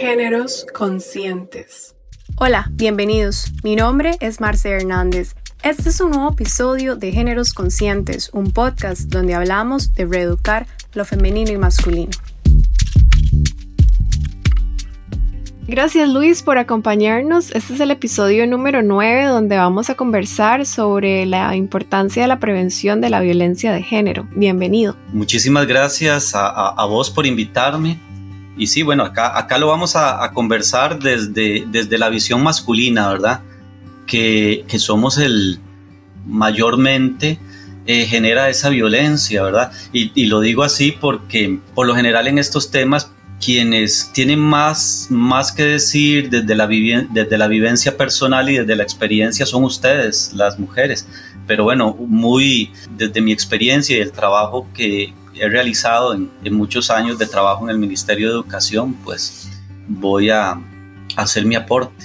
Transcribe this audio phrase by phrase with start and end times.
[0.00, 1.94] Géneros conscientes.
[2.36, 3.52] Hola, bienvenidos.
[3.62, 5.34] Mi nombre es Marce Hernández.
[5.62, 11.04] Este es un nuevo episodio de Géneros Conscientes, un podcast donde hablamos de reeducar lo
[11.04, 12.12] femenino y masculino.
[15.66, 17.50] Gracias Luis por acompañarnos.
[17.52, 22.40] Este es el episodio número 9 donde vamos a conversar sobre la importancia de la
[22.40, 24.26] prevención de la violencia de género.
[24.34, 24.96] Bienvenido.
[25.12, 28.00] Muchísimas gracias a, vos por invitarme.
[28.56, 33.40] Y sí, bueno, acá, acá lo vamos a, conversar desde, desde la visión masculina, ¿verdad?
[34.06, 35.60] Que, que somos el
[36.26, 37.38] mayormente
[37.86, 39.72] eh, genera esa violencia, ¿verdad?
[39.92, 43.10] Y, y, lo digo así porque por lo general en estos temas
[43.40, 48.82] quienes tienen más, más que decir desde la, desde la vivencia personal y desde la
[48.82, 51.08] experiencia son ustedes, las mujeres.
[51.46, 57.18] Pero bueno, muy desde mi experiencia y el trabajo que he realizado en, muchos años
[57.18, 59.50] de trabajo en el Ministerio de Educación, pues
[59.88, 60.60] voy a
[61.16, 62.04] hacer mi aporte.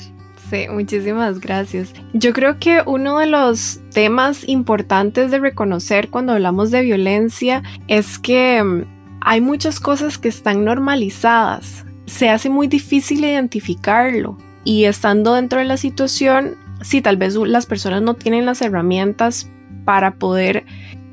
[0.50, 1.92] Sí, muchísimas gracias.
[2.14, 8.20] Yo creo que uno de los temas importantes de reconocer cuando hablamos de violencia es
[8.20, 8.86] que
[9.20, 11.86] hay muchas cosas que están normalizadas.
[12.06, 17.66] Se hace muy difícil identificarlo y estando dentro de la situación, si tal vez las
[17.66, 19.50] personas no tienen las herramientas
[19.84, 20.66] para poder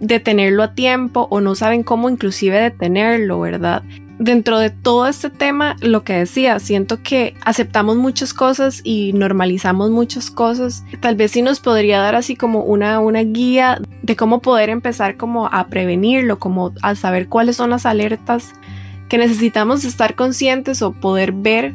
[0.03, 3.83] detenerlo a tiempo o no saben cómo inclusive detenerlo, ¿verdad?
[4.23, 9.91] dentro de todo este tema, lo que decía, siento que aceptamos muchas cosas y normalizamos
[9.91, 10.85] muchas cosas.
[11.01, 15.17] Tal vez sí nos podría dar así como una, una guía de cómo poder empezar
[15.17, 18.53] como a prevenirlo, como a saber cuáles son las alertas
[19.09, 21.75] que necesitamos estar conscientes o poder ver.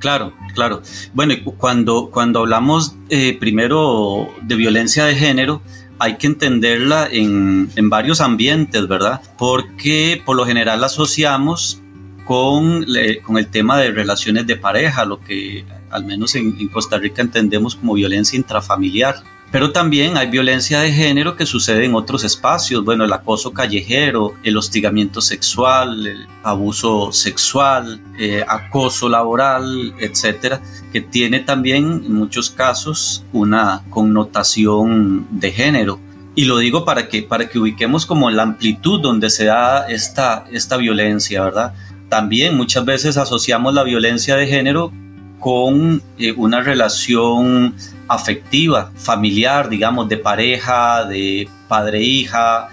[0.00, 0.82] Claro, claro.
[1.14, 5.62] Bueno, cuando, cuando hablamos eh, primero de violencia de género,
[6.00, 9.20] hay que entenderla en, varios ambientes, ¿verdad?
[9.36, 11.82] Porque por lo general la asociamos
[12.24, 12.86] con,
[13.22, 17.20] con, el tema de relaciones de pareja, lo que al menos en, en Costa Rica
[17.20, 19.16] entendemos como violencia intrafamiliar.
[19.52, 24.34] Pero también hay violencia de género que sucede en otros espacios, bueno, el acoso callejero,
[24.44, 30.60] el hostigamiento sexual, el abuso sexual, eh, acoso laboral, etcétera,
[30.92, 35.98] que tiene también en muchos casos una connotación de género.
[36.36, 40.44] Y lo digo para que, para que ubiquemos como la amplitud donde se da esta,
[40.52, 41.74] esta violencia, ¿verdad?
[42.08, 44.92] También muchas veces asociamos la violencia de género
[45.40, 47.74] con eh, una relación
[48.06, 52.68] afectiva, familiar, digamos, de pareja, de padre-hija,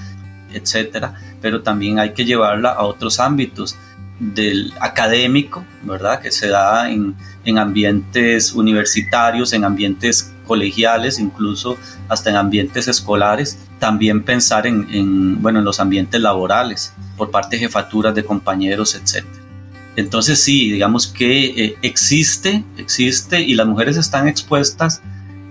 [0.54, 3.76] etcétera, pero también hay que llevarla a otros ámbitos
[4.20, 6.20] del académico, ¿verdad?
[6.22, 7.16] Que se da en,
[7.58, 11.78] ambientes universitarios, en ambientes colegiales, incluso
[12.10, 13.58] hasta en ambientes escolares.
[13.80, 18.96] También pensar en, en, bueno, en los ambientes laborales, por parte de jefaturas de compañeros,
[18.96, 19.47] etcétera.
[19.98, 25.02] Entonces sí, digamos que eh, existe, existe y las mujeres están expuestas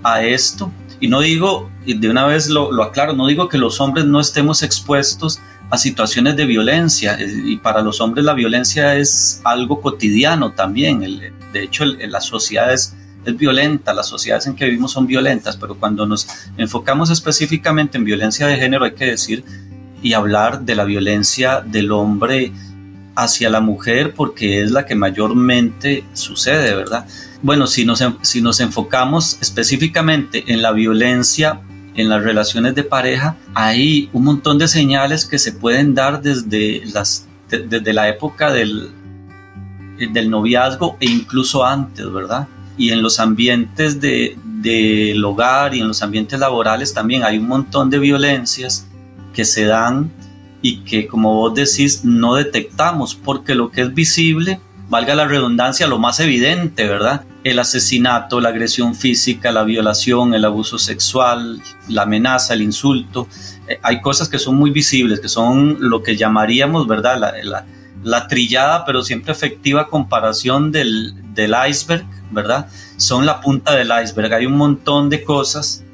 [0.04, 0.72] a esto.
[1.00, 4.62] Y no digo, de una vez lo, aclaro, no digo que los hombres no estemos
[4.62, 7.18] expuestos a situaciones de violencia.
[7.20, 11.00] Y para los hombres la violencia es algo cotidiano también.
[11.52, 15.74] de hecho, la sociedad es, es violenta, las sociedades en que vivimos son violentas, pero
[15.74, 19.44] cuando nos enfocamos específicamente en violencia de género hay que decir
[20.02, 22.52] y hablar de la violencia del hombre
[23.16, 27.06] hacia la mujer porque es la que mayormente sucede, ¿verdad?
[27.42, 31.60] Bueno, si nos, si nos enfocamos específicamente en la violencia
[31.96, 36.82] en las relaciones de pareja, hay un montón de señales que se pueden dar desde,
[36.92, 38.90] las, desde la época del,
[40.12, 42.46] del noviazgo e incluso antes, ¿verdad?
[42.76, 47.48] Y en los ambientes del de, hogar y en los ambientes laborales también hay un
[47.48, 48.86] montón de violencias
[49.32, 50.10] que se dan
[50.66, 55.86] y que como vos decís no detectamos porque lo que es visible, valga la redundancia,
[55.86, 57.24] lo más evidente, ¿verdad?
[57.44, 63.28] El asesinato, la agresión física, la violación, el abuso sexual, la amenaza, el insulto,
[63.68, 67.16] eh, hay cosas que son muy visibles, que son lo que llamaríamos, ¿verdad?
[67.20, 67.64] La,
[68.02, 72.66] la, trillada pero siempre efectiva comparación del, del iceberg, ¿verdad?
[72.96, 74.34] Son la punta del iceberg.
[74.34, 75.84] Hay un montón de cosas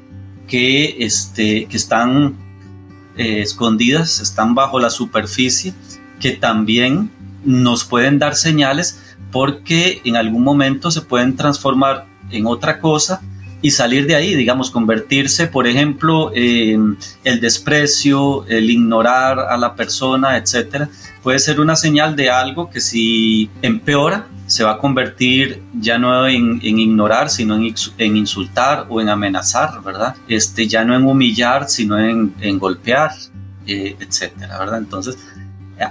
[0.47, 2.42] que, este, que están
[3.17, 5.73] eh, escondidas, están bajo la superficie,
[6.19, 7.11] que también
[7.43, 8.99] nos pueden dar señales
[9.31, 13.21] porque en algún momento se pueden transformar en otra cosa
[13.61, 19.73] y salir de ahí, digamos, convertirse, por ejemplo, en el desprecio, el ignorar a la
[19.73, 20.89] persona, etcétera,
[21.23, 26.27] puede ser una señal de algo que si empeora, se va a convertir ya no
[26.27, 30.15] en, ignorar, sino en, insultar o en amenazar, ¿verdad?
[30.27, 33.11] Este, ya no en humillar, sino en, golpear,
[33.65, 34.79] eh, etcétera, ¿verdad?
[34.79, 35.17] Entonces,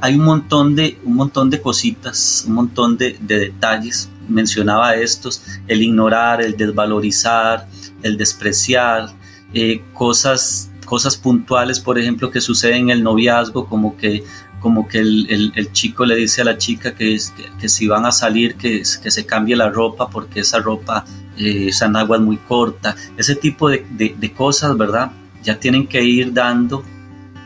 [0.00, 4.08] Hay un montón de, un montón de cositas, un montón de, detalles.
[4.28, 7.66] Mencionaba estos, el ignorar, el desvalorizar,
[8.02, 9.08] el despreciar,
[9.52, 14.25] eh, cosas, cosas puntuales, por ejemplo, que suceden en el noviazgo, como que
[14.62, 17.19] como que el, el, chico le dice a la chica que,
[17.61, 21.05] que, si van a salir que, que, se cambie la ropa porque esa ropa,
[21.37, 25.11] eh, esa agua es muy corta, ese tipo de, de, cosas, ¿verdad?
[25.43, 26.85] Ya tienen que ir dando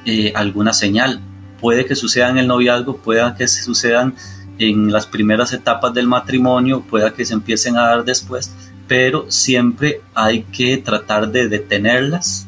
[0.05, 1.21] eh, alguna señal.
[1.59, 4.15] Puede que sucedan en el noviazgo, pueda que sucedan
[4.59, 8.53] en las primeras etapas del matrimonio, pueda que se empiecen a dar después,
[8.87, 12.47] pero siempre hay que tratar de detenerlas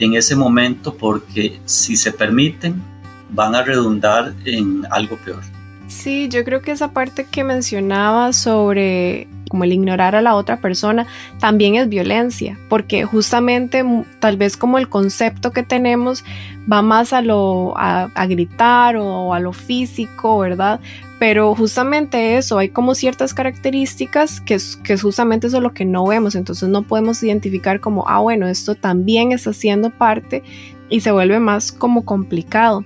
[0.00, 2.82] en ese momento porque si se permiten,
[3.30, 5.40] van a redundar en algo peor.
[5.88, 10.58] Sí, yo creo que esa parte que mencionaba sobre como el ignorar a la otra
[10.58, 11.06] persona
[11.40, 13.82] también es violencia, porque justamente
[14.20, 16.24] tal vez como el concepto que tenemos
[16.70, 20.80] va más a lo a, gritar o a lo físico, ¿verdad?
[21.18, 26.06] Pero justamente eso, hay como ciertas características que, que justamente eso es lo que no
[26.06, 30.42] vemos, entonces no podemos identificar como, ah, bueno, esto también está siendo parte
[30.90, 32.84] y se vuelve más como complicado.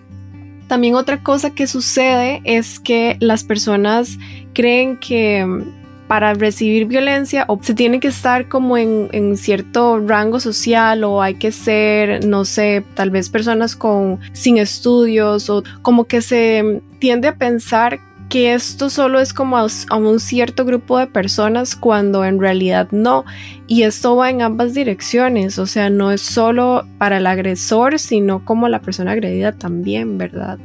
[0.72, 4.16] También otra cosa que sucede es que las personas
[4.54, 10.40] creen que mm, para recibir violencia o se tiene que estar como en, cierto rango
[10.40, 16.04] social o hay que ser, no sé, tal vez personas con sin estudios o como
[16.04, 18.00] que se mm, tiende a pensar
[18.32, 23.26] que esto solo es como a, un cierto grupo de personas cuando en realidad no.
[23.66, 28.42] Y esto va en ambas direcciones, o sea, no es solo para el agresor, sino
[28.42, 30.58] como la persona agredida también, ¿verdad?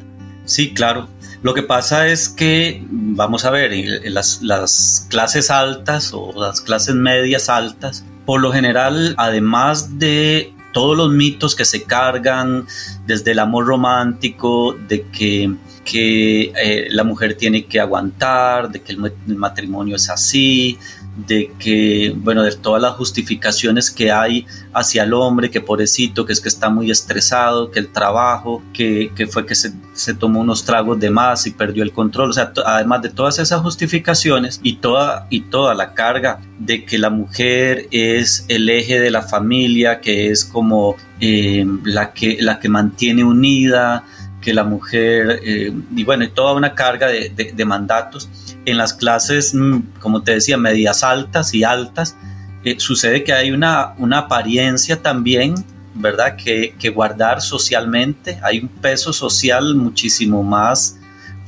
[0.45, 1.09] Sí, claro.
[1.41, 3.73] Lo que pasa es que, vamos a ver,
[4.05, 10.95] las, las clases altas o las clases medias altas, por lo general, además de todos
[10.95, 12.65] los mitos que se cargan
[13.05, 15.53] desde el amor romántico, de que
[15.89, 20.77] que eh, la mujer tiene que aguantar, de que el, matrimonio es así,
[21.25, 26.33] de que, bueno, de todas las justificaciones que hay hacia el hombre, que pobrecito, que
[26.33, 30.41] es que está muy estresado, que el trabajo, que, que fue que se, se, tomó
[30.41, 34.59] unos tragos de más y perdió el control, o sea, además de todas esas justificaciones
[34.63, 39.21] y toda, y toda la carga de que la mujer es el eje de la
[39.21, 44.03] familia, que es como eh, la, que, la que mantiene unida,
[44.47, 48.29] que la mujer, eh, y bueno, y toda una carga de, mandatos.
[48.63, 52.15] En las clases, mm, como te decía, medias altas y altas,
[52.63, 55.55] eh, sucede que hay una, una apariencia también,
[55.95, 56.37] ¿verdad?
[56.37, 60.97] Que, que guardar socialmente, hay un peso social muchísimo más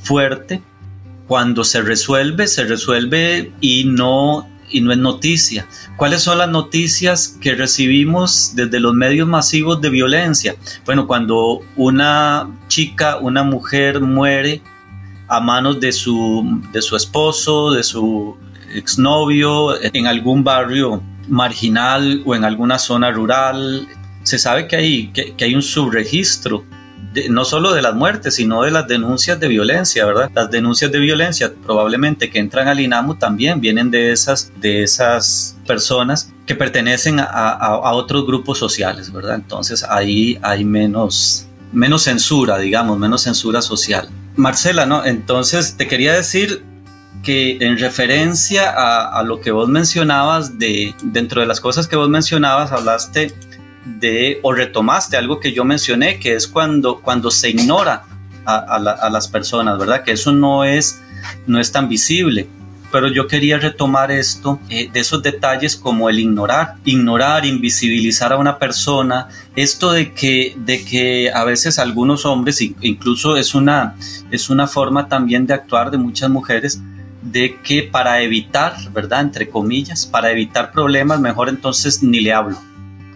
[0.00, 0.60] fuerte.
[1.26, 5.66] Cuando se resuelve, se resuelve y no y no es noticia.
[5.96, 10.56] ¿Cuáles son las noticias que recibimos desde los medios masivos de violencia?
[10.84, 14.62] Bueno, cuando una chica, una mujer muere
[15.28, 18.36] a manos de su, de su esposo, de su
[18.74, 23.86] exnovio, en algún barrio marginal o en alguna zona rural,
[24.22, 26.64] se sabe que hay, que, que hay un subregistro
[27.28, 30.30] no solo de las muertes, sino de las denuncias de violencia, ¿verdad?
[30.34, 35.56] Las denuncias de violencia probablemente que entran al INAMU también vienen de esas, de esas
[35.66, 39.34] personas que pertenecen a, otros grupos sociales, ¿verdad?
[39.34, 44.08] Entonces ahí hay menos, menos censura, digamos, menos censura social.
[44.36, 45.04] Marcela, ¿no?
[45.04, 46.64] Entonces te quería decir
[47.24, 51.96] que en referencia a, a, lo que vos mencionabas, de, dentro de las cosas que
[51.96, 53.34] vos mencionabas, hablaste
[53.84, 58.04] de, o retomaste algo que yo mencioné, que es cuando, cuando se ignora
[58.44, 60.02] a, las personas, ¿verdad?
[60.04, 61.00] Que eso no es,
[61.46, 62.48] no es tan visible.
[62.92, 68.36] Pero yo quería retomar esto eh, de esos detalles como el ignorar, ignorar, invisibilizar a
[68.36, 73.94] una persona, esto de que, de que a veces algunos hombres, incluso es una,
[74.32, 76.82] es una forma también de actuar de muchas mujeres,
[77.22, 79.20] de que para evitar, ¿verdad?
[79.20, 82.58] Entre comillas, para evitar problemas, mejor entonces ni le hablo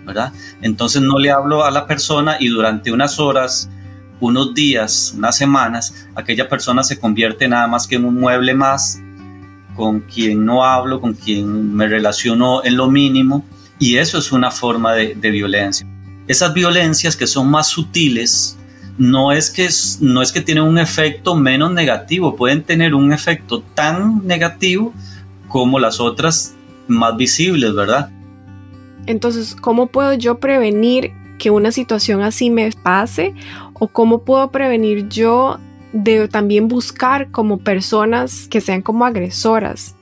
[0.05, 0.33] ¿verdad?
[0.63, 3.69] Entonces no le hablo a la persona y durante unas horas,
[4.21, 9.01] unos días, unas semanas, aquella persona se convierte nada más que en un mueble más
[9.75, 13.45] con quien no hablo, con quien me relaciono en lo mínimo
[13.79, 15.87] y eso es una forma de, violencia.
[16.27, 18.57] Esas violencias que son más sutiles,
[18.97, 19.69] no es que
[20.01, 24.95] no es que tienen un efecto menos negativo, pueden tener un efecto tan negativo
[25.49, 26.55] como las otras
[26.87, 28.11] más visibles, ¿verdad?
[29.07, 33.35] Entonces, ¿cómo puedo yo prevenir que una situación así me pase?
[33.75, 35.59] ¿O cómo puedo prevenir yo
[35.93, 39.97] de también buscar como personas que sean como agresoras?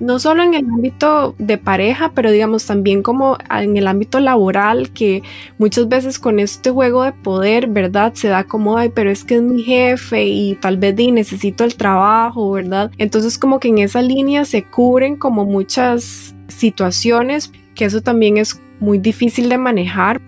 [0.00, 4.90] no solo en el ámbito de pareja, pero digamos también como en el ámbito laboral,
[4.90, 5.22] que
[5.58, 8.12] muchas veces con este juego de poder, ¿verdad?
[8.14, 11.64] Se da como, ay, pero es que es mi jefe y tal vez di, necesito
[11.64, 12.90] el trabajo, ¿verdad?
[12.98, 18.60] Entonces como que en esa línea se cubren como muchas situaciones, que eso también es
[18.80, 20.20] muy difícil de manejar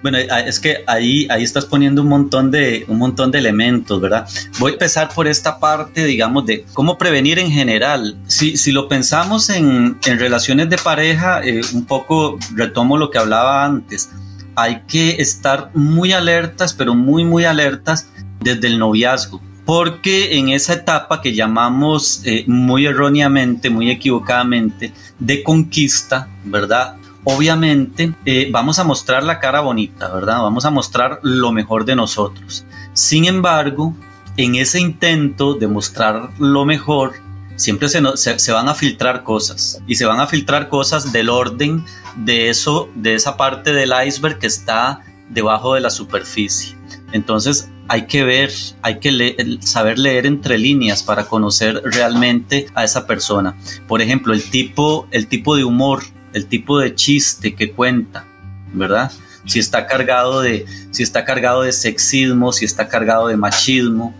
[0.00, 4.28] bueno, es que ahí, ahí estás poniendo un montón, de, un montón de elementos, ¿verdad?
[4.60, 8.16] Voy a empezar por esta parte, digamos, de cómo prevenir en general.
[8.28, 13.18] Si, si lo pensamos en, en relaciones de pareja, eh, un poco retomo lo que
[13.18, 14.10] hablaba antes.
[14.54, 18.08] Hay que estar muy alertas, pero muy, muy alertas
[18.40, 19.42] desde el noviazgo.
[19.68, 26.96] Porque en esa etapa que llamamos eh, muy erróneamente, muy equivocadamente, de conquista, ¿verdad?
[27.24, 30.40] obviamente eh, vamos a mostrar la cara bonita, ¿verdad?
[30.40, 32.64] Vamos a mostrar lo mejor de nosotros.
[32.94, 33.94] Sin embargo,
[34.38, 37.12] en ese intento de mostrar lo mejor,
[37.56, 38.00] siempre se,
[38.38, 41.84] se, van a filtrar cosas y se van a filtrar cosas del orden
[42.16, 46.74] de eso, de esa parte del iceberg que está debajo de la superficie.
[47.12, 48.52] Entonces hay que ver,
[48.82, 53.56] hay que saber leer entre líneas para conocer realmente a esa persona.
[53.86, 56.02] Por ejemplo, el tipo, el tipo de humor
[56.32, 58.24] el tipo de chiste que cuenta,
[58.72, 59.10] ¿verdad?
[59.44, 64.14] Si está cargado de, si está cargado de sexismo, si está cargado de machismo.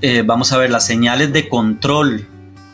[0.00, 2.26] Eh, vamos a ver las señales de control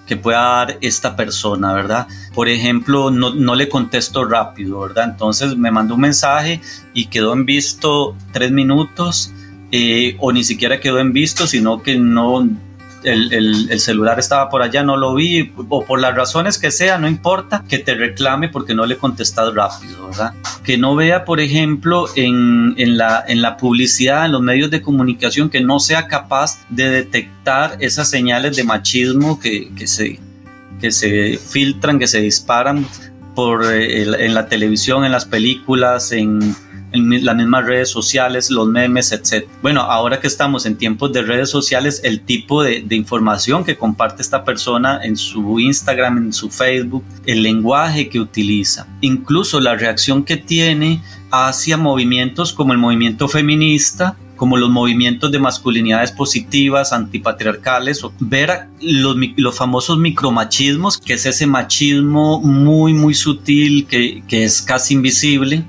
[0.07, 2.07] que pueda dar esta persona, ¿verdad?
[2.33, 5.05] Por ejemplo, no, le contesto rápido, ¿verdad?
[5.05, 6.63] Entonces me mandó un mensaje
[6.95, 9.33] y quedó en visto tres minutos
[9.71, 12.49] eh, o ni siquiera quedó en visto, sino que no,
[13.05, 17.09] el, celular estaba por allá, no lo vi, o por las razones que sea, no
[17.09, 20.35] importa, que te reclame porque no le contestas rápido, ¿verdad?
[20.65, 25.51] Que no vea, por ejemplo, en, la, en la publicidad, en los medios de comunicación,
[25.51, 30.19] que no sea capaz de detectar esas señales de machismo que, se,
[30.81, 32.87] que se filtran, que se disparan
[33.35, 36.57] por, eh, en la televisión, en las películas, en
[36.99, 39.47] en las mismas redes sociales, los memes, etc.
[39.63, 44.23] Bueno, ahora que estamos en tiempos de redes sociales, el tipo de, información que comparte
[44.23, 50.25] esta persona en su Instagram, en su Facebook, el lenguaje que utiliza, incluso la reacción
[50.25, 51.01] que tiene
[51.31, 58.69] hacia movimientos como el movimiento feminista, como los movimientos de masculinidades positivas, antipatriarcales, o ver
[58.81, 64.95] los, los, famosos micromachismos, que es ese machismo muy, muy sutil, que, que es casi
[64.95, 65.65] invisible,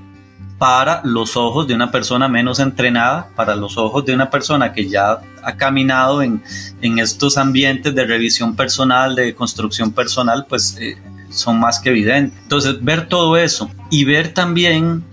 [0.60, 4.89] para los ojos de una persona menos entrenada, para los ojos de una persona que
[4.89, 6.44] ya ha caminado en,
[6.82, 10.98] estos ambientes de revisión personal, de construcción personal, pues eh,
[11.30, 12.38] son más que evidentes.
[12.44, 15.04] Entonces, ver todo eso y ver también,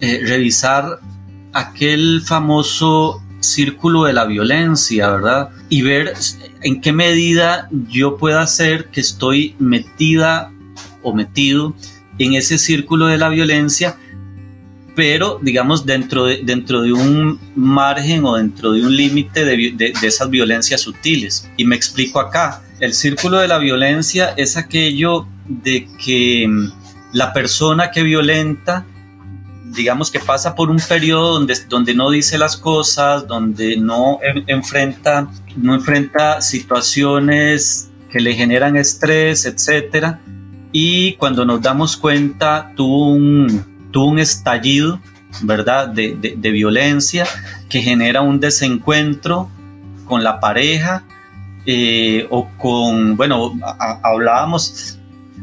[0.00, 0.98] eh, revisar
[1.52, 5.50] aquel famoso círculo de la violencia, ¿verdad?
[5.68, 6.14] Y ver
[6.62, 10.50] en qué medida yo puedo hacer que estoy metida
[11.04, 11.72] o metido
[12.18, 13.96] en ese círculo de la violencia
[14.98, 19.92] pero digamos dentro de, dentro de un margen o dentro de un límite de, de,
[20.02, 21.48] esas violencias sutiles.
[21.56, 26.72] Y me explico acá, el círculo de la violencia es aquello de que mm,
[27.12, 28.86] la persona que violenta,
[29.66, 35.30] digamos que pasa por un periodo donde, donde no dice las cosas, donde no enfrenta,
[35.54, 40.18] no enfrenta situaciones que le generan estrés, etcétera,
[40.72, 45.00] y cuando nos damos cuenta tuvo un, tuvo un estallido,
[45.42, 47.26] ¿verdad?, de, violencia
[47.68, 49.50] que genera un desencuentro
[50.04, 51.04] con la pareja
[51.66, 53.52] eh, o con, bueno,
[54.02, 54.98] hablábamos,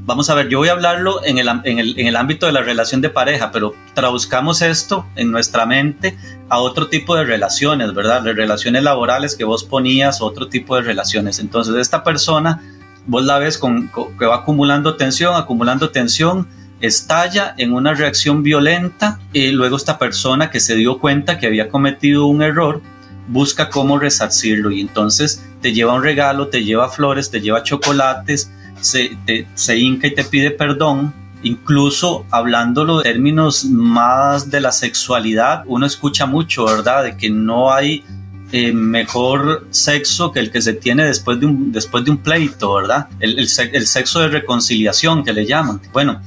[0.06, 2.52] vamos a ver, yo voy a hablarlo en el, en, el, en el ámbito de
[2.52, 6.18] la relación de pareja, pero traduzcamos esto en nuestra mente
[6.50, 8.22] a otro tipo de relaciones, ¿verdad?
[8.22, 11.40] De relaciones laborales que vos ponías, otro tipo de relaciones.
[11.40, 12.62] Entonces, esta persona,
[13.08, 16.48] vos la ves con, que va acumulando tensión, acumulando tensión,
[16.86, 21.70] estalla en una reacción violenta y luego esta persona que se dio cuenta que había
[21.70, 22.82] cometido un error
[23.28, 28.52] busca cómo resarcirlo y entonces te lleva un regalo, te lleva flores, te lleva chocolates,
[28.82, 31.14] se, te, se hinca y te pide perdón.
[31.44, 37.04] Incluso hablándolo en términos más de la sexualidad, uno escucha mucho, ¿verdad?
[37.04, 38.04] De que no hay
[38.52, 42.74] eh, mejor sexo que el que se tiene después de un, después de un pleito,
[42.74, 43.08] ¿verdad?
[43.20, 45.82] El, el, sexo de reconciliación que le llaman.
[45.92, 46.22] Bueno,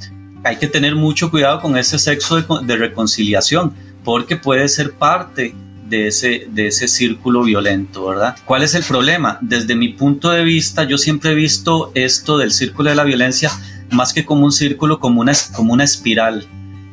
[0.49, 5.55] hay que tener mucho cuidado con ese sexo de, reconciliación, porque puede ser parte
[5.87, 8.35] de ese, de ese círculo violento, ¿verdad?
[8.47, 9.39] ¿Cuál es el problema?
[9.43, 13.51] Desde mi punto de vista, yo siempre he visto esto del círculo de la violencia
[13.91, 16.47] más que como un círculo, como una, como una espiral,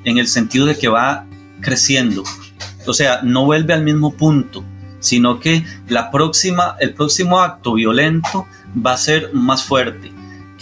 [0.03, 1.25] en el sentido de que va
[1.62, 2.24] creciendo.
[2.85, 4.65] O sea, no vuelve al mismo punto,
[5.00, 8.47] sino que la próxima, el próximo acto violento
[8.85, 10.12] va a ser más fuerte,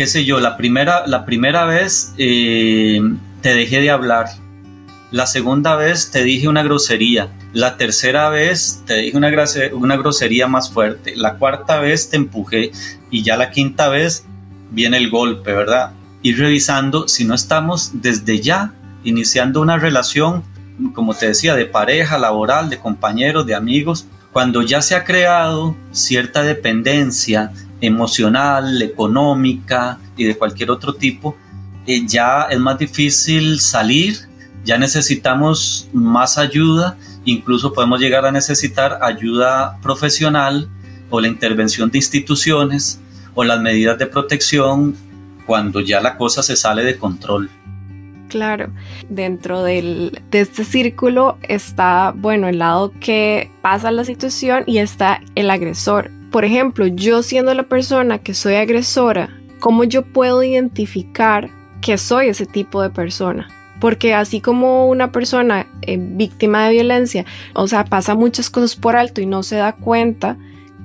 [0.04, 3.00] qué sé yo, la primera, la primera vez eh,
[3.40, 4.26] te dejé de hablar,
[5.12, 9.32] la segunda vez te dije una grosería, la tercera vez te dije una,
[9.72, 12.74] una grosería más fuerte, la cuarta vez te empujé.
[13.12, 14.26] Y ya la quinta vez
[14.72, 15.92] viene el golpe, ¿verdad?
[16.22, 18.74] Ir revisando si no estamos desde ya
[19.06, 20.44] iniciando una relación,
[20.94, 25.78] como te decía, de pareja, laboral, de compañeros, de amigos, cuando ya se ha creado
[25.94, 31.36] cierta dependencia emocional, económica y de cualquier otro tipo,
[31.86, 34.16] eh, ya es más difícil salir,
[34.64, 40.70] ya necesitamos más ayuda, incluso podemos llegar a necesitar ayuda profesional
[41.10, 43.02] o la intervención de instituciones
[43.36, 44.96] o las medidas de protección
[45.46, 47.50] cuando ya la cosa se sale de control.
[48.30, 48.72] Claro,
[49.10, 55.50] dentro de este círculo está, bueno, el lado que pasa la situación y está el
[55.50, 56.10] agresor.
[56.34, 62.30] Por ejemplo, yo siendo la persona que soy agresora, ¿cómo yo puedo identificar que soy
[62.30, 63.50] ese tipo de persona?
[63.80, 68.96] Porque así como una persona eh, víctima de violencia, o sea, pasa muchas cosas por
[68.96, 70.36] alto y no se da cuenta,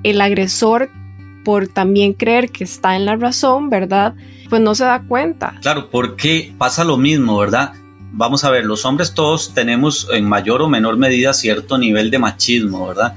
[0.03, 0.91] el agresor,
[1.43, 4.13] por también creer que está en la razón, ¿verdad?
[4.51, 5.55] Pues no se da cuenta.
[5.63, 7.73] Claro, porque pasa lo mismo, ¿verdad?
[8.11, 12.19] Vamos a ver, los hombres todos tenemos en mayor o menor medida cierto nivel de
[12.19, 13.15] machismo, ¿verdad?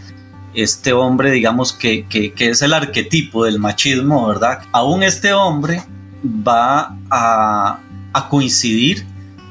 [0.55, 4.63] Este hombre, digamos que, que, que es el arquetipo del machismo, ¿verdad?
[4.73, 5.83] Aún este hombre
[6.25, 7.79] va a,
[8.13, 9.07] a coincidir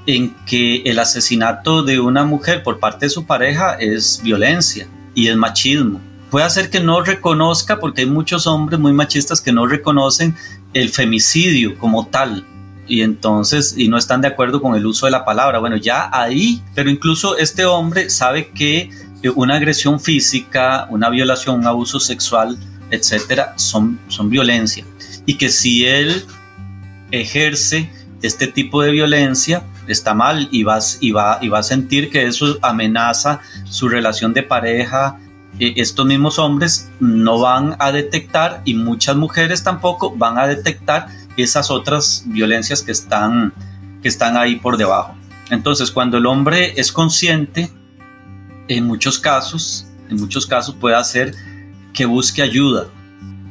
[0.06, 5.28] en que el asesinato de una mujer por parte de su pareja es violencia y
[5.28, 6.00] es machismo.
[6.30, 10.36] Puede hacer que no reconozca, porque hay muchos hombres muy machistas que no reconocen
[10.74, 12.46] el femicidio como tal,
[12.88, 15.60] y entonces y no están de acuerdo con el uso de la palabra.
[15.60, 18.90] Bueno, ya ahí, pero incluso este hombre sabe que
[19.30, 22.58] una agresión física, una violación, un abuso sexual,
[22.90, 24.86] etcétera, son, son violencia
[25.26, 26.26] y que si él
[27.12, 27.90] ejerce
[28.22, 32.26] este tipo de violencia, está mal y, vas, y, va, y va a sentir que
[32.26, 35.20] eso amenaza su relación de pareja.
[35.60, 41.08] Eh, estos mismos hombres no van a detectar y muchas mujeres tampoco van a detectar
[41.38, 43.54] esas otras violencias que están,
[44.02, 45.16] que están ahí por debajo.
[45.50, 47.70] Entonces, cuando el hombre es consciente,
[48.78, 51.36] en muchos casos, en muchos casos puede hacer
[51.94, 52.88] que busque ayuda,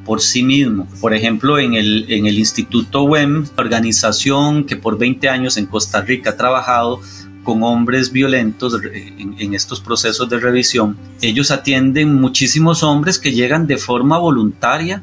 [0.04, 0.88] por sí mismo.
[1.00, 6.00] Por ejemplo, en el, en el Instituto WEM, organización que por 20 años en Costa
[6.00, 7.00] Rica ha trabajado
[7.44, 13.76] con hombres violentos en, estos procesos de revisión, ellos atienden muchísimos hombres que llegan de
[13.76, 15.02] forma voluntaria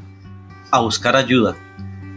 [0.72, 1.56] a buscar ayuda.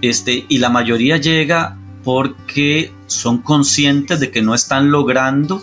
[0.03, 5.63] Este, y la mayoría llega porque son conscientes de que no están logrando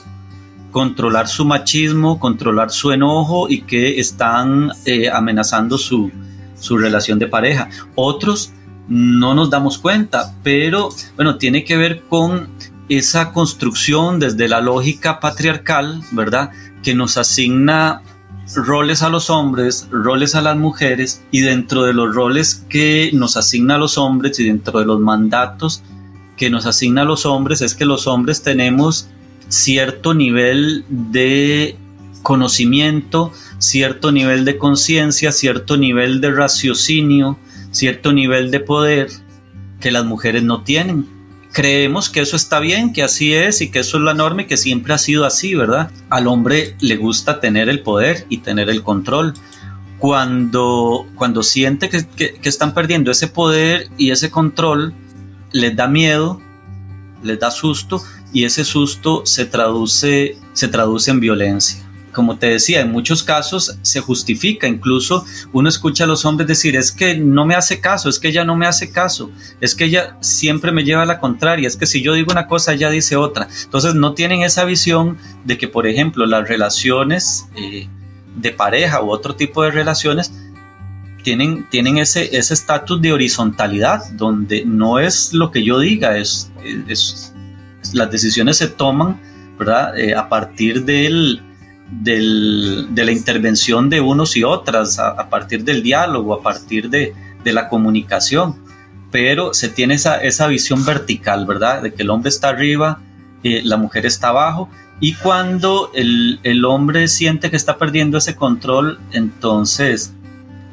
[0.72, 6.12] controlar su machismo, controlar su enojo y que están eh, amenazando su,
[6.60, 7.70] su relación de pareja.
[7.96, 8.52] Otros
[8.88, 12.50] no nos damos cuenta, pero bueno, tiene que ver con
[12.90, 16.52] esa construcción desde la lógica patriarcal, ¿verdad?
[16.84, 18.02] Que nos asigna
[18.56, 23.36] roles a los hombres, roles a las mujeres y dentro de los roles que nos
[23.36, 25.84] asigna los hombres y dentro de los mandatos
[26.38, 29.10] que nos asigna los hombres es que los hombres tenemos
[29.50, 31.78] cierto nivel de
[32.24, 37.38] conocimiento, cierto nivel de conciencia, cierto nivel de raciocinio,
[37.72, 39.08] cierto nivel de poder
[39.80, 41.08] que las mujeres no tienen.
[41.54, 44.46] Creemos que eso está bien, que así es y que eso es la norma y
[44.46, 45.90] que siempre ha sido así, ¿verdad?
[46.10, 49.34] Al hombre le gusta tener el poder y tener el control.
[49.98, 54.94] Cuando, cuando siente que, que están perdiendo ese poder y ese control,
[55.52, 56.40] les da miedo,
[57.24, 61.88] les da susto y ese susto se traduce, se traduce en violencia
[62.18, 66.76] como te decía, en muchos casos se justifica, incluso uno escucha a los hombres decir,
[66.76, 69.30] es que no me hace caso, es que ella no me hace caso,
[69.62, 72.48] es que ella siempre me lleva a la contraria, es que si yo digo una
[72.48, 73.48] cosa, ella dice otra.
[73.64, 77.88] Entonces no tienen esa visión de que, por ejemplo, las relaciones eh,
[78.36, 80.34] de pareja u otro tipo de relaciones
[81.22, 86.52] tienen, tienen ese estatus de horizontalidad, donde no es lo que yo diga, es,
[87.94, 89.20] las decisiones se toman
[89.58, 89.98] ¿verdad?
[89.98, 91.42] Eh, a partir del,
[91.90, 97.14] de la intervención de unos y otras, a, partir del diálogo, a partir de,
[97.46, 98.58] la comunicación,
[99.10, 101.82] pero se tiene esa, esa, visión vertical, ¿verdad?
[101.82, 103.00] De que el hombre está arriba,
[103.42, 109.00] eh, la mujer está abajo, y cuando el, hombre siente que está perdiendo ese control,
[109.14, 110.14] entonces,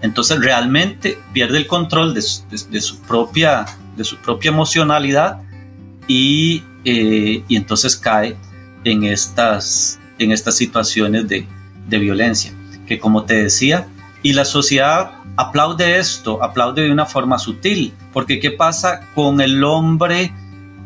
[0.03, 5.43] entonces realmente pierde el control de su, propia, de su propia emocionalidad
[6.09, 8.37] y, eh, y entonces cae
[8.85, 11.47] en estas, en estas situaciones de,
[11.89, 12.53] violencia,
[12.87, 13.87] que como te decía,
[14.23, 19.63] Y la sociedad aplaude esto, aplaude de una forma sutil, porque ¿qué pasa con el
[19.63, 20.33] hombre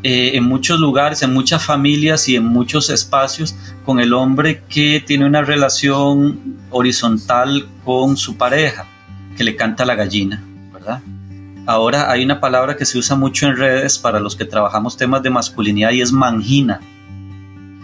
[0.03, 5.03] eh, en muchos lugares, en muchas familias y en muchos espacios, con el hombre que
[5.05, 8.87] tiene una relación horizontal con su pareja,
[9.37, 11.01] que le canta la gallina, ¿verdad?
[11.69, 15.23] Ahora hay una palabra que se usa mucho en redes para los que trabajamos temas
[15.23, 16.81] de masculinidad y es mangina.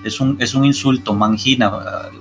[0.02, 1.70] Es un, es un insulto, mangina,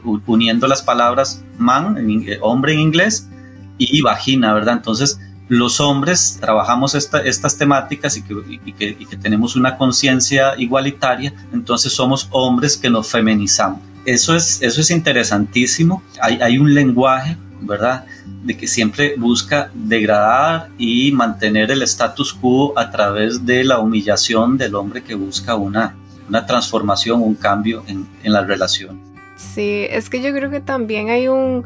[0.03, 1.95] uh, uniendo las palabras man,
[2.27, 3.29] eh, hombre en inglés,
[3.77, 4.73] y vagina, ¿verdad?
[4.73, 12.27] Entonces, los hombres trabajamos estas temáticas y que, que, tenemos una conciencia igualitaria, entonces somos
[12.31, 13.79] hombres que nos feminizamos.
[14.03, 16.03] Eso es, eso es interesantísimo.
[16.21, 18.03] Hay, hay un lenguaje, ¿verdad?
[18.43, 24.57] De que siempre busca degradar y mantener el status quo a través de la humillación
[24.57, 25.95] del hombre que busca una,
[26.27, 28.99] una transformación, un cambio en, en la relación.
[29.37, 31.63] Sí, es que yo creo que también hay un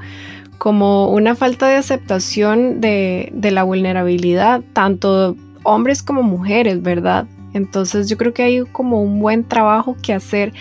[0.57, 7.27] como una falta de aceptación de, la vulnerabilidad, tanto hombres como mujeres, ¿verdad?
[7.53, 10.53] Entonces yo creo que hay como un buen trabajo que hacer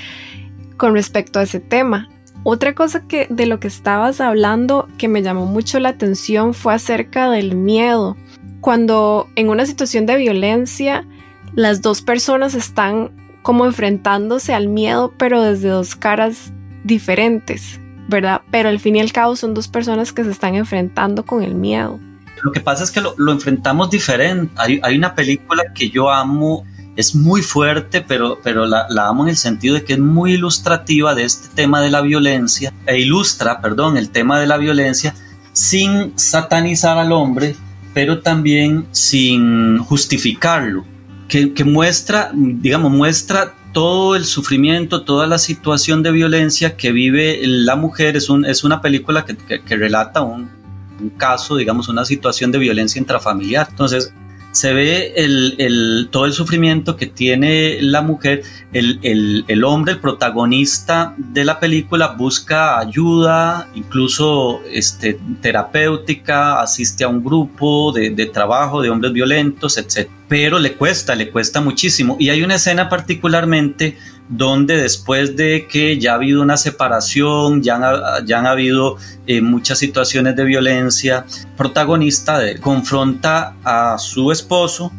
[0.76, 2.08] con respecto a ese tema.
[2.48, 6.74] Otra cosa que de lo que estabas hablando que me llamó mucho la atención fue
[6.74, 8.16] acerca del miedo.
[8.60, 11.04] Cuando en una situación de violencia
[11.56, 13.10] las dos personas están
[13.42, 16.52] como enfrentándose al miedo pero desde dos caras
[16.84, 17.80] diferentes.
[18.06, 18.42] ¿verdad?
[18.52, 21.56] Pero al fin y al cabo son dos personas que se están enfrentando con el
[21.56, 21.98] miedo.
[22.44, 24.52] Lo que pasa es que lo, enfrentamos diferente.
[24.56, 26.64] Hay, hay, una película que yo amo,
[26.96, 31.14] es muy fuerte, pero, pero la, amo en el sentido de que es muy ilustrativa
[31.14, 35.14] de este tema de la violencia, e ilustra, perdón, el tema de la violencia
[35.52, 37.54] sin satanizar al hombre,
[37.94, 40.84] pero también sin justificarlo.
[41.28, 47.40] Que, que muestra, digamos, muestra todo el sufrimiento, toda la situación de violencia que vive
[47.42, 48.16] la mujer.
[48.16, 50.48] Es, un, es una película que, que, relata un,
[51.00, 53.66] un, caso, digamos, una situación de violencia intrafamiliar.
[53.68, 54.14] Entonces,
[54.56, 58.42] se ve el, todo el sufrimiento que tiene la mujer,
[58.72, 67.08] el, el, hombre, el protagonista de la película, busca ayuda, incluso este, terapéutica, asiste a
[67.08, 70.08] un grupo de, de trabajo de hombres violentos, etc.
[70.28, 72.16] Pero le cuesta, le cuesta muchísimo.
[72.18, 73.96] Y hay una escena particularmente
[74.28, 79.40] donde después de que ya ha habido una separación, ya han, ya han habido eh,
[79.40, 84.92] muchas situaciones de violencia, protagonista de, confronta a su esposo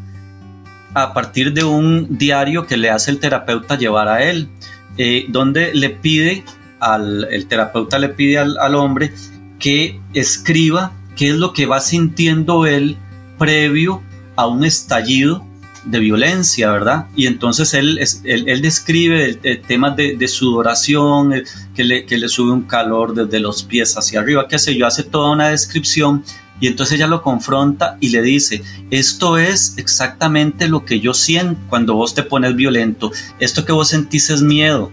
[0.93, 4.49] a partir de un diario que le hace el terapeuta llevar a él,
[4.97, 6.43] eh, donde le pide
[6.79, 9.11] al el terapeuta le pide al, al hombre
[9.59, 12.97] que escriba qué es lo que va sintiendo él
[13.37, 14.03] previo
[14.37, 15.45] a un estallido
[15.83, 17.07] de violencia, ¿verdad?
[17.15, 21.33] Y entonces él, él, describe el, tema de, sudoración,
[21.75, 24.85] que le, que le sube un calor desde los pies hacia arriba, qué sé yo,
[24.85, 26.23] hace toda una descripción
[26.59, 31.59] y entonces ella lo confronta y le dice, esto es exactamente lo que yo siento
[31.69, 34.91] cuando vos te pones violento, esto que vos sentís es miedo,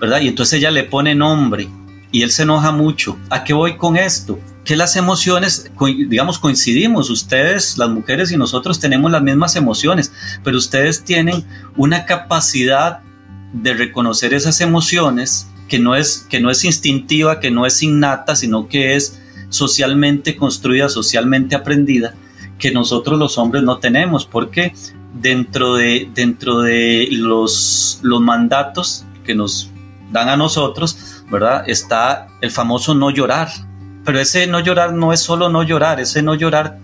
[0.00, 0.20] ¿verdad?
[0.20, 1.68] Y entonces ella le pone nombre
[2.12, 3.18] y él se enoja mucho.
[3.30, 4.38] ¿A qué voy con esto?
[4.66, 5.70] Que las emociones,
[6.08, 11.44] digamos, coincidimos, ustedes, las mujeres y nosotros tenemos las mismas emociones, pero ustedes tienen
[11.76, 12.98] una capacidad
[13.52, 18.34] de reconocer esas emociones que no es, que no es instintiva, que no es innata,
[18.34, 22.14] sino que es socialmente construida, socialmente aprendida,
[22.58, 24.74] que nosotros los hombres no tenemos, porque
[25.14, 29.70] dentro de, dentro de los, los mandatos que nos
[30.10, 31.62] dan a nosotros, ¿verdad?
[31.68, 33.48] Está el famoso no llorar,
[34.06, 36.78] pero ese no llorar no es solo no llorar, ese no llorar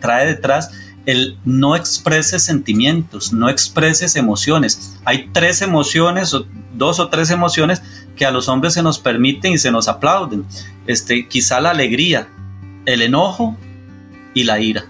[0.00, 0.72] trae detrás
[1.06, 4.98] el no expreses sentimientos, no expreses emociones.
[5.04, 6.34] Hay tres emociones,
[6.74, 7.80] dos o tres emociones
[8.16, 10.44] que a los hombres se nos permiten y se nos aplauden.
[10.88, 12.28] Este, quizá la alegría,
[12.84, 13.56] el enojo
[14.34, 14.84] y la ira.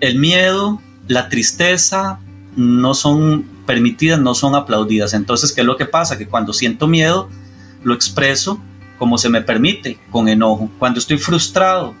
[0.00, 2.20] El miedo, la tristeza
[2.56, 5.12] no son permitidas, no son aplaudidas.
[5.12, 6.16] Entonces, ¿qué es lo que pasa?
[6.16, 7.28] Que cuando siento miedo,
[7.84, 8.58] lo expreso
[8.98, 10.70] como se me permite, con enojo.
[10.78, 11.94] Cuando estoy frustrado,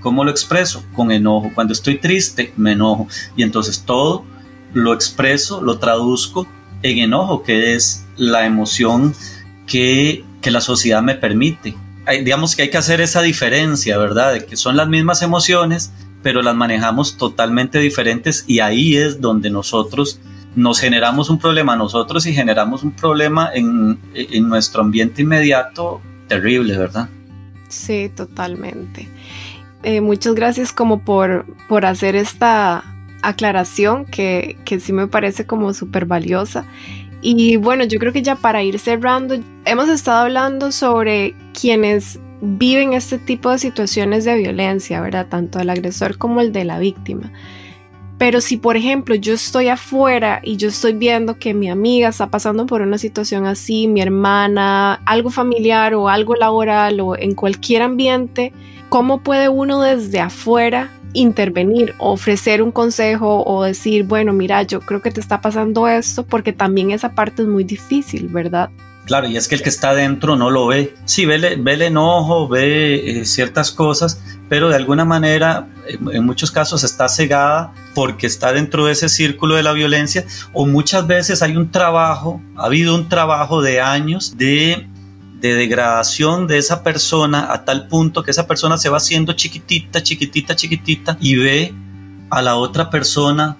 [0.00, 0.84] ¿cómo lo expreso?
[0.94, 1.50] Con enojo.
[1.54, 3.08] Cuando estoy triste, me enojo.
[3.36, 4.24] Y entonces todo
[4.72, 6.46] lo expreso, lo traduzco
[6.82, 9.14] en enojo, que es la emoción
[9.66, 11.74] que, que la sociedad me permite.
[12.06, 14.34] Hay, digamos que hay que hacer esa diferencia, ¿verdad?
[14.34, 19.50] De que son las mismas emociones, pero las manejamos totalmente diferentes y ahí es donde
[19.50, 20.20] nosotros
[20.54, 26.76] nos generamos un problema nosotros y generamos un problema en, en nuestro ambiente inmediato terrible,
[26.76, 27.08] ¿verdad?
[27.68, 29.08] Sí, totalmente.
[29.82, 32.84] Eh, muchas gracias como por, por hacer esta
[33.22, 36.64] aclaración que, que sí me parece como súper valiosa.
[37.20, 42.92] Y bueno, yo creo que ya para ir cerrando, hemos estado hablando sobre quienes viven
[42.92, 45.26] este tipo de situaciones de violencia, ¿verdad?
[45.28, 47.32] Tanto el agresor como el de la víctima.
[48.18, 52.30] Pero si, por ejemplo, yo estoy afuera y yo estoy viendo que mi amiga está
[52.30, 57.82] pasando por una situación así, mi hermana, algo familiar o algo laboral o en cualquier
[57.82, 58.52] ambiente,
[58.88, 65.00] ¿cómo puede uno desde afuera intervenir, ofrecer un consejo o decir, bueno, mira, yo creo
[65.00, 68.70] que te está pasando esto, porque también esa parte es muy difícil, ¿verdad?
[69.06, 70.94] Claro, y es que el que está adentro no lo ve.
[71.04, 76.50] Sí, ve, ve el enojo, ve eh, ciertas cosas, pero de alguna manera, en, muchos
[76.50, 81.42] casos, está cegada porque está dentro de ese círculo de la violencia, o muchas veces
[81.42, 84.88] hay un trabajo, ha habido un trabajo de años de,
[85.38, 90.02] de degradación de esa persona a tal punto que esa persona se va haciendo chiquitita,
[90.02, 91.74] chiquitita, chiquitita y ve
[92.30, 93.58] a la otra persona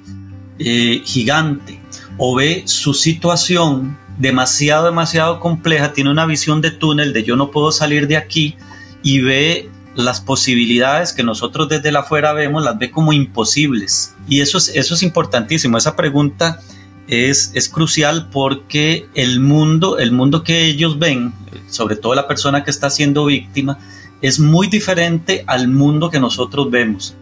[0.59, 1.81] eh, gigante
[2.17, 7.51] o ve su situación demasiado, demasiado compleja, tiene una visión de túnel de yo no
[7.51, 8.57] puedo salir de aquí
[9.03, 14.15] y ve las posibilidades que nosotros desde la afuera vemos, las ve como imposibles.
[14.29, 15.79] Y eso es, eso es importantísimo.
[15.79, 16.61] Esa pregunta
[17.07, 21.33] es, es crucial porque el mundo, el mundo que ellos ven,
[21.69, 23.79] sobre todo la persona que está siendo víctima,
[24.21, 27.15] es muy diferente al mundo que nosotros vemos.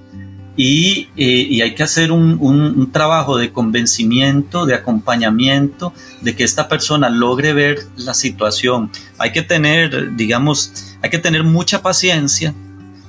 [0.55, 6.45] Y, eh, y, hay que hacer un, un, trabajo de convencimiento, de acompañamiento, de que
[6.45, 8.91] esta persona logre ver la situación.
[9.17, 12.55] Hay que tener, digamos, hay que tener mucha paciencia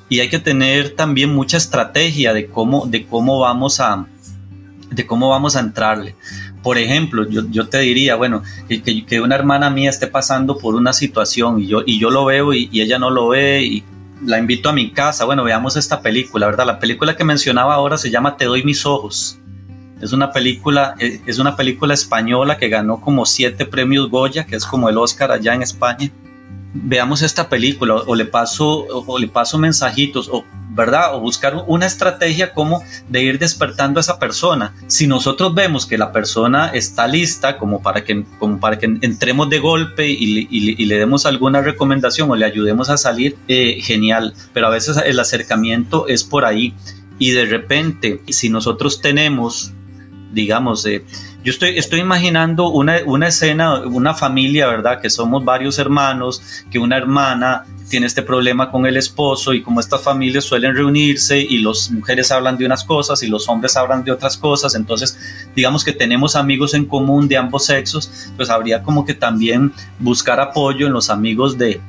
[0.07, 4.05] y hay que tener también mucha estrategia de cómo, de cómo vamos a
[4.89, 6.15] de cómo vamos a entrarle.
[6.61, 10.75] Por ejemplo, yo, yo te diría, bueno, que, que, una hermana mía esté pasando por
[10.75, 13.83] una situación y yo, y yo lo veo y, y ella no lo ve y,
[14.25, 16.65] la invito a mi casa, bueno, veamos esta película, ¿verdad?
[16.65, 19.39] La película que mencionaba ahora se llama Te doy mis ojos.
[20.01, 24.55] Es una película, eh, es una película española que ganó como siete premios Goya, que
[24.55, 26.11] es como el Oscar allá en España
[26.73, 31.85] veamos esta película o le paso o le paso mensajitos o verdad o buscar una
[31.85, 34.73] estrategia como de ir despertando a esa persona.
[34.87, 39.49] Si nosotros vemos que la persona está lista como para que como para que entremos
[39.49, 44.33] de golpe y, le demos alguna recomendación o le ayudemos a salir eh, genial.
[44.53, 46.73] Pero a veces el acercamiento es por ahí.
[47.19, 49.71] Y de repente si nosotros tenemos
[50.33, 51.05] digamos eh,
[51.43, 55.01] yo estoy, estoy imaginando una, una, escena, una familia, ¿verdad?
[55.01, 59.81] Que somos varios hermanos, que una hermana tiene este problema con el esposo y como
[59.81, 64.03] estas familias suelen reunirse y las mujeres hablan de unas cosas y los hombres hablan
[64.03, 65.17] de otras cosas, entonces
[65.55, 70.39] digamos que tenemos amigos en común de ambos sexos, pues habría como que también buscar
[70.39, 71.81] apoyo en los amigos de,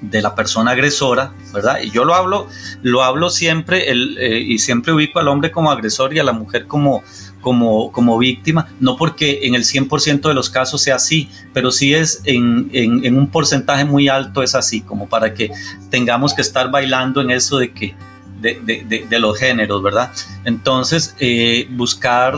[0.00, 1.80] de la persona agresora, ¿verdad?
[1.82, 2.46] Y yo lo hablo,
[2.82, 6.32] lo hablo siempre el, eh, y siempre ubico al hombre como agresor y a la
[6.32, 7.02] mujer como,
[7.40, 11.94] como, como víctima, no porque en el 100% de los casos sea así, pero sí
[11.94, 15.50] es en, en, un porcentaje muy alto es así, como para que
[15.90, 17.94] tengamos que estar bailando en eso de que
[18.40, 20.12] de, de, de, los géneros, ¿verdad?
[20.44, 22.34] Entonces, eh, buscar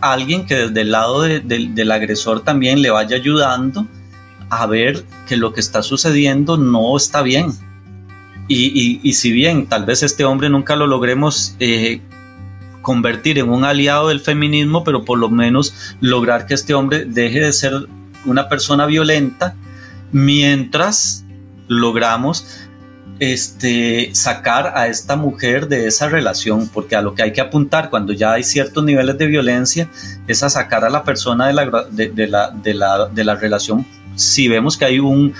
[0.00, 3.86] alguien que desde el lado del agresor también le vaya ayudando
[4.48, 7.52] a ver que lo que está sucediendo no está bien.
[8.48, 12.00] Y, y, si bien tal vez este hombre nunca lo logremos eh,
[12.82, 17.40] convertir en un aliado del feminismo, pero por lo menos lograr que este hombre deje
[17.40, 17.86] de ser
[18.24, 19.54] una persona violenta
[20.12, 21.24] mientras
[21.68, 22.68] logramos
[23.20, 27.90] este, sacar a esta mujer de esa relación, porque a lo que hay que apuntar
[27.90, 29.88] cuando ya hay ciertos niveles de violencia
[30.26, 33.86] es a sacar a la persona de la, de, la, de la, de la relación.
[34.16, 35.34] Si vemos que hay un,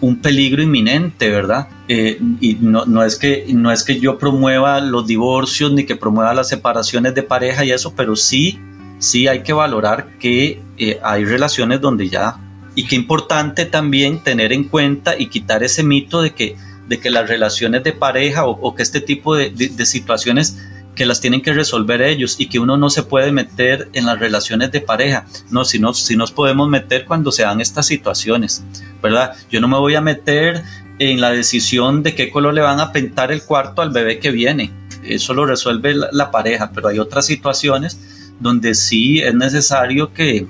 [0.00, 1.68] un peligro inminente, ¿verdad?
[1.88, 5.96] Eh, y no, no, es que, no es que yo promueva los divorcios ni que
[5.96, 8.58] promueva las separaciones de pareja y eso, pero sí,
[8.98, 12.36] sí hay que valorar que eh, hay relaciones donde ya...
[12.78, 16.56] Y qué importante también tener en cuenta y quitar ese mito de que,
[16.88, 20.58] de que las relaciones de pareja o, que este tipo de, de situaciones
[20.96, 24.18] que las tienen que resolver ellos y que uno no se puede meter en las
[24.18, 25.26] relaciones de pareja.
[25.50, 28.64] No, si, no, si nos podemos meter cuando se dan estas situaciones,
[29.02, 29.36] ¿verdad?
[29.50, 30.64] Yo no me voy a meter
[30.98, 34.30] en la decisión de qué color le van a pintar el cuarto al bebé que
[34.30, 34.72] viene.
[35.04, 40.46] Eso lo resuelve la, pareja, pero hay otras situaciones donde sí es necesario que,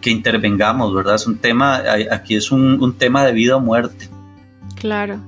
[0.00, 1.14] que intervengamos, ¿verdad?
[1.14, 4.10] Es un tema, aquí es un, un tema de vida o muerte.
[4.74, 5.20] Claro.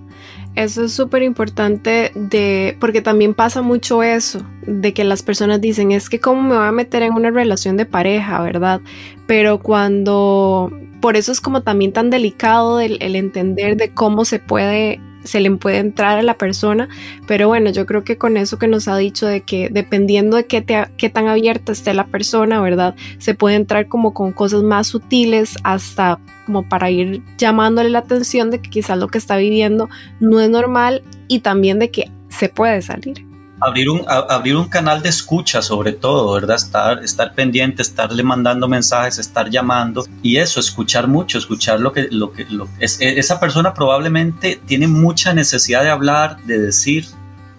[0.56, 5.92] Eso es súper importante de, porque también pasa mucho eso, de que las personas dicen,
[5.92, 8.80] es que cómo me voy a meter en una relación de pareja, ¿verdad?
[9.26, 14.40] Pero cuando, por eso es como también tan delicado el, el entender de cómo se
[14.40, 16.88] puede se le puede entrar a la persona,
[17.26, 20.46] pero bueno, yo creo que con eso que nos ha dicho de que dependiendo de
[20.46, 20.64] qué,
[20.96, 22.94] qué tan abierta esté la persona, ¿verdad?
[23.18, 28.50] Se puede entrar como con cosas más sutiles hasta como para ir llamándole la atención
[28.50, 29.88] de que quizás lo que está viviendo
[30.20, 33.29] no es normal y también de que se puede salir
[33.60, 36.56] abrir un, abrir un canal de escucha sobre todo, ¿verdad?
[36.56, 42.08] Estar, estar pendiente, estarle mandando mensajes, estar llamando y eso, escuchar mucho, escuchar lo que,
[42.10, 47.06] lo que, lo, es, esa persona probablemente tiene mucha necesidad de hablar, de decir,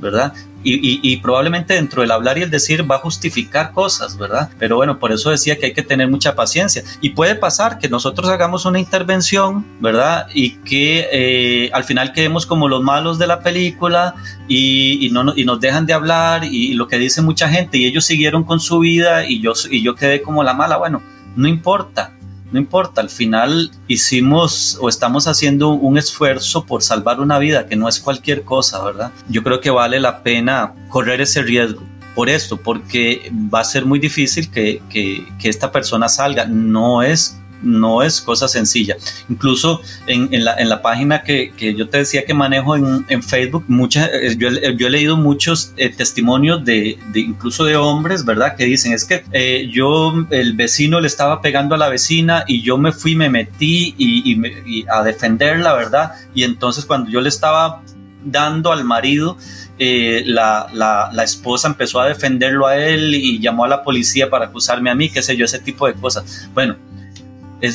[0.01, 0.33] ¿verdad?
[0.63, 4.49] Y, probablemente dentro del hablar y el decir va a justificar cosas, ¿verdad?
[4.59, 6.83] Pero bueno, por eso decía que hay que tener mucha paciencia.
[7.01, 10.27] Y puede pasar que nosotros hagamos una intervención, ¿verdad?
[10.33, 14.13] Y que eh, al final quedemos como los malos de la película
[14.47, 18.05] y, no, y nos dejan de hablar y lo que dice mucha gente y ellos
[18.05, 20.77] siguieron con su vida y yo, y yo quedé como la mala.
[20.77, 21.01] Bueno,
[21.35, 22.13] no importa
[22.51, 27.75] no importa, al final hicimos o estamos haciendo un esfuerzo por salvar una vida, que
[27.75, 29.11] no es cualquier cosa, ¿verdad?
[29.29, 31.81] Yo creo que vale la pena correr ese riesgo
[32.15, 36.45] por esto, porque va a ser muy difícil que, que, que esta persona salga.
[36.45, 38.95] No es no es cosa sencilla.
[39.29, 44.49] Incluso en, la, página que, yo te decía que manejo en, Facebook, muchas, eh, yo,
[44.49, 48.55] he leído muchos eh, testimonios de, incluso de hombres, ¿verdad?
[48.55, 52.61] Que dicen, es que eh, yo, el vecino le estaba pegando a la vecina y
[52.61, 54.33] yo me fui, me metí y,
[54.65, 56.13] y, a defenderla, ¿verdad?
[56.33, 57.81] Y entonces cuando yo le estaba
[58.23, 59.37] dando al marido,
[59.79, 64.45] la, la, la, esposa empezó a defenderlo a él y llamó a la policía para
[64.45, 66.47] acusarme a mí, qué sé yo, ese tipo de cosas.
[66.53, 66.75] Bueno,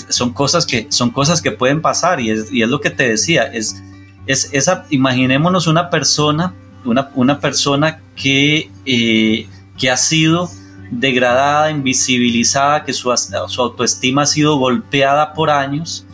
[0.08, 3.08] son, cosas que, son cosas que pueden pasar y es, y es lo que te
[3.08, 3.82] decía, es,
[4.26, 9.46] es esa, imaginémonos una persona, una, una persona que, eh,
[9.78, 10.50] que ha sido
[10.90, 13.12] degradada, invisibilizada, que su,
[13.48, 16.06] su, autoestima ha sido golpeada por años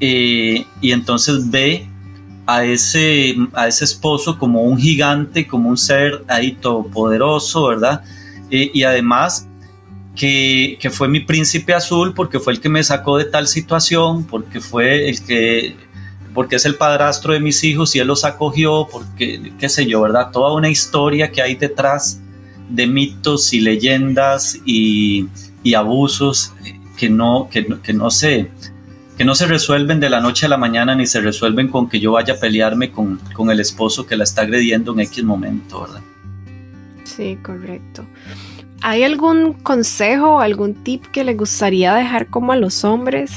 [0.00, 1.88] eh, y entonces ve
[2.46, 8.02] a ese, a ese esposo como un gigante, como un ser ahí todopoderoso, ¿verdad?
[8.50, 9.48] Eh, y además
[10.16, 14.60] que, fue mi príncipe azul porque fue el que me sacó de tal situación, porque
[14.60, 15.76] fue el que,
[16.34, 20.00] porque es el padrastro de mis hijos y él los acogió, porque, qué sé yo,
[20.00, 20.30] ¿verdad?
[20.32, 22.20] Toda una historia que hay detrás
[22.68, 25.28] de mitos y leyendas y,
[25.76, 26.52] abusos
[26.96, 28.48] que no, que, que no se
[29.18, 31.98] que no se resuelven de la noche a la mañana ni se resuelven con que
[31.98, 35.80] yo vaya a pelearme con, con el esposo que la está agrediendo en X momento,
[35.80, 36.02] ¿verdad?
[37.04, 38.04] Sí, correcto.
[38.88, 43.32] ¿Hay algún consejo, algún tip que le gustaría dejar como a los hombres?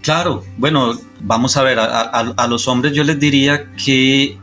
[0.00, 4.38] Claro, bueno, vamos a ver, a, los hombres yo les diría que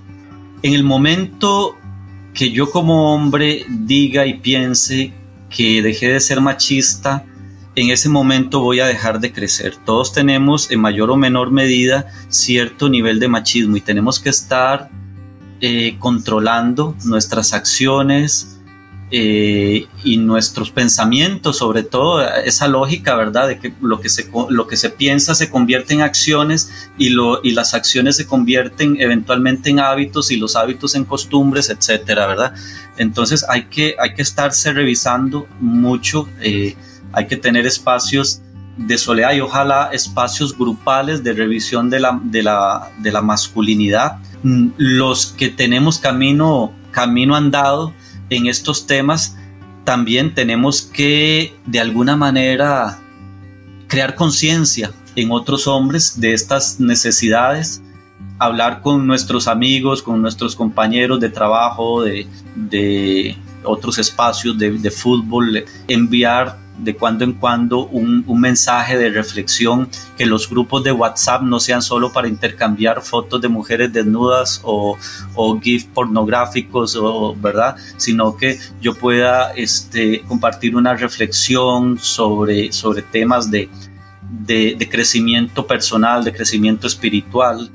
[0.62, 1.76] en el momento
[2.36, 5.12] que yo como hombre diga y piense
[5.50, 7.26] que dejé de ser machista,
[7.74, 9.76] en ese momento voy a dejar de crecer.
[9.88, 14.92] Todos tenemos en mayor o menor medida cierto nivel de machismo y tenemos que estar
[15.62, 18.57] eh, controlando nuestras acciones,
[19.10, 23.48] eh, y nuestros pensamientos, sobre todo esa lógica, ¿verdad?
[23.48, 27.40] De que lo que se, lo que se piensa se convierte en acciones y, lo,
[27.42, 32.54] y las acciones se convierten eventualmente en hábitos y los hábitos en costumbres, etcétera, ¿verdad?
[32.98, 36.76] Entonces hay que, hay que estarse revisando mucho, eh,
[37.14, 38.42] hay que tener espacios
[38.76, 44.18] de soledad y ojalá espacios grupales de revisión de la, de la, de la masculinidad.
[44.44, 47.94] Mm, los que tenemos camino, camino andado,
[48.30, 49.38] en estos temas,
[49.84, 53.00] también tenemos que de alguna manera
[53.88, 57.82] crear conciencia en otros hombres de estas necesidades,
[58.38, 64.92] hablar con nuestros amigos, con nuestros compañeros de trabajo, de, de otros espacios de, de
[64.92, 71.42] fútbol, enviar de cuando en cuando un, mensaje de reflexión, que los grupos de WhatsApp
[71.42, 74.98] no sean solo para intercambiar fotos de mujeres desnudas o,
[75.36, 77.76] o GIF pornográficos, o, ¿verdad?
[77.98, 83.70] Sino que yo pueda este, compartir una reflexión sobre, sobre temas de,
[84.22, 87.72] de crecimiento personal, de crecimiento espiritual,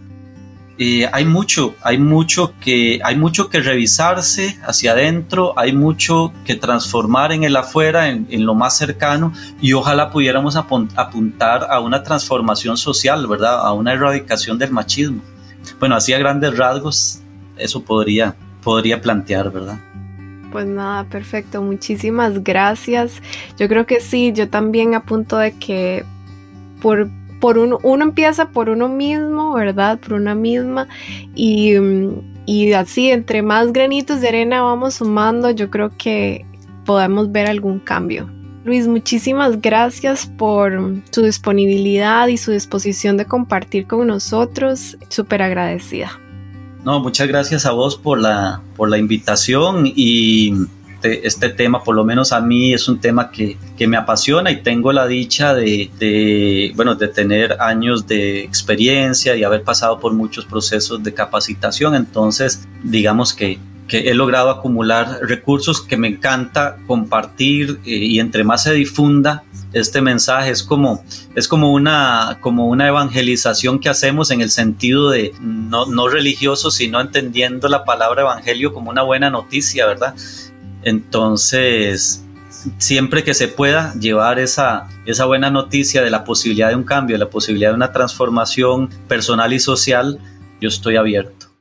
[0.82, 6.56] eh, hay mucho, hay mucho que, hay mucho que revisarse hacia adentro, hay mucho que
[6.56, 12.76] transformar en el afuera, en, lo más cercano, y ojalá pudiéramos apuntar a una transformación
[12.76, 13.64] social, ¿verdad?
[13.64, 15.22] A una erradicación del machismo.
[15.78, 17.20] Bueno, así a grandes rasgos,
[17.56, 19.78] eso podría, podría plantear, ¿verdad?
[20.50, 21.62] Pues nada, perfecto.
[21.62, 23.22] Muchísimas gracias.
[23.56, 26.04] Yo creo que sí, yo también apunto de que
[26.80, 27.08] por
[27.42, 29.98] por uno, uno empieza por uno mismo, ¿verdad?
[29.98, 30.86] Por una misma
[31.34, 31.74] y,
[32.46, 36.46] y así entre más granitos de arena vamos sumando, yo creo que
[36.84, 38.30] podemos ver algún cambio.
[38.64, 44.96] Luis, muchísimas gracias por su disponibilidad y su disposición de compartir con nosotros.
[45.08, 46.12] Súper agradecida.
[46.84, 50.54] No, muchas gracias a vos por la, por la invitación y
[51.02, 54.50] este, este, tema, por lo menos a mí, es un tema que, que me apasiona
[54.52, 59.98] y tengo la dicha de, de, bueno, de tener años de experiencia y haber pasado
[59.98, 61.94] por muchos procesos de capacitación.
[61.94, 68.44] Entonces, digamos que que he logrado acumular recursos que me encanta compartir eh, y entre
[68.44, 69.42] más se difunda
[69.72, 75.10] este mensaje es como es como una como una evangelización que hacemos en el sentido
[75.10, 80.14] de no, no religioso sino entendiendo la palabra evangelio como una buena noticia verdad
[80.82, 82.24] entonces
[82.78, 87.14] siempre que se pueda llevar esa, esa buena noticia de la posibilidad de un cambio,
[87.14, 90.18] de la posibilidad de una transformación personal y social,
[90.60, 91.51] yo estoy abierto.